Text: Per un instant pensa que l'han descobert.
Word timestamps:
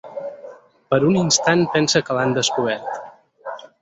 Per 0.93 0.99
un 1.09 1.19
instant 1.19 1.61
pensa 1.75 2.01
que 2.07 2.17
l'han 2.19 2.35
descobert. 2.39 2.99